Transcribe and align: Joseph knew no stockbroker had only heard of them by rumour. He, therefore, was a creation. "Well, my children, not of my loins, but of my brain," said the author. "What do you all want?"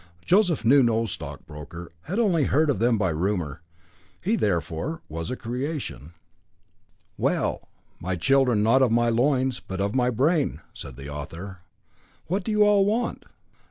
Joseph 0.25 0.65
knew 0.65 0.81
no 0.81 1.05
stockbroker 1.05 1.91
had 2.05 2.17
only 2.17 2.45
heard 2.45 2.71
of 2.71 2.79
them 2.79 2.97
by 2.97 3.11
rumour. 3.11 3.61
He, 4.19 4.35
therefore, 4.35 5.03
was 5.07 5.29
a 5.29 5.35
creation. 5.35 6.13
"Well, 7.19 7.69
my 7.99 8.15
children, 8.15 8.63
not 8.63 8.81
of 8.81 8.91
my 8.91 9.09
loins, 9.09 9.59
but 9.59 9.79
of 9.79 9.93
my 9.93 10.09
brain," 10.09 10.59
said 10.73 10.95
the 10.95 11.09
author. 11.09 11.59
"What 12.25 12.43
do 12.43 12.49
you 12.49 12.63
all 12.63 12.83
want?" 12.83 13.25